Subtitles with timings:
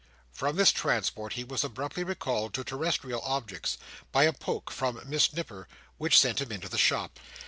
[0.31, 3.77] From this transport, he was abruptly recalled to terrestrial objects,
[4.11, 5.67] by a poke from Miss Nipper,
[5.99, 7.19] which sent him into the shop.